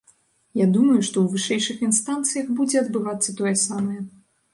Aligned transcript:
Я 0.59 0.65
думаю, 0.75 0.95
што 1.09 1.17
ў 1.23 1.33
вышэйшых 1.33 1.83
інстанцыях 1.87 2.49
будзе 2.61 2.79
адбывацца 2.83 3.37
тое 3.43 3.53
самае. 3.67 4.01